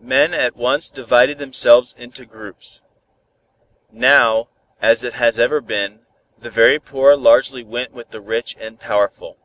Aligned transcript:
Men 0.00 0.34
at 0.34 0.56
once 0.56 0.90
divided 0.90 1.38
themselves 1.38 1.94
into 1.96 2.26
groups. 2.26 2.82
Now, 3.92 4.48
as 4.82 5.04
it 5.04 5.12
has 5.12 5.38
ever 5.38 5.60
been, 5.60 6.00
the 6.36 6.50
very 6.50 6.80
poor 6.80 7.14
largely 7.16 7.62
went 7.62 7.92
with 7.92 8.10
the 8.10 8.20
rich 8.20 8.56
and 8.58 8.80
powerful. 8.80 9.36